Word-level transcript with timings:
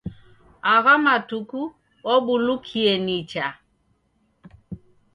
Agha 0.73 0.95
matuku 1.05 1.61
wabulukie 2.07 2.93
nicha. 3.05 3.47